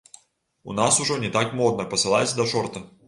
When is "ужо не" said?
1.05-1.29